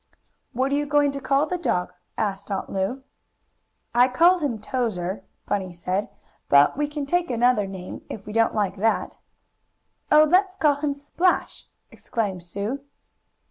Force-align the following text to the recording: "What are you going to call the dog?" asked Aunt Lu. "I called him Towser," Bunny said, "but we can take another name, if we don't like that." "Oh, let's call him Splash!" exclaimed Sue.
"What 0.53 0.71
are 0.71 0.75
you 0.75 0.87
going 0.87 1.11
to 1.11 1.21
call 1.21 1.45
the 1.45 1.59
dog?" 1.59 1.93
asked 2.17 2.49
Aunt 2.49 2.71
Lu. 2.71 3.03
"I 3.93 4.07
called 4.07 4.41
him 4.41 4.57
Towser," 4.57 5.23
Bunny 5.45 5.71
said, 5.71 6.09
"but 6.49 6.75
we 6.75 6.87
can 6.87 7.05
take 7.05 7.29
another 7.29 7.67
name, 7.67 8.01
if 8.09 8.25
we 8.25 8.33
don't 8.33 8.55
like 8.55 8.77
that." 8.77 9.17
"Oh, 10.11 10.23
let's 10.23 10.57
call 10.57 10.73
him 10.77 10.91
Splash!" 10.93 11.67
exclaimed 11.91 12.43
Sue. 12.43 12.79